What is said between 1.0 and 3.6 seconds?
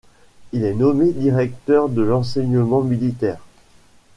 directeur de l'enseignement militaire.